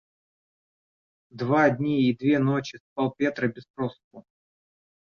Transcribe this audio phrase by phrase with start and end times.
[1.29, 4.25] Два дни и две ночи спал Петро без просыпу.